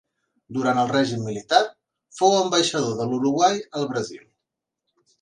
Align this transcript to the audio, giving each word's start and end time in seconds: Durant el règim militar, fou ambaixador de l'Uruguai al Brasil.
Durant 0.55 0.79
el 0.83 0.89
règim 0.91 1.21
militar, 1.27 1.59
fou 2.21 2.35
ambaixador 2.39 2.99
de 3.03 3.09
l'Uruguai 3.13 3.65
al 3.81 3.91
Brasil. 3.95 4.29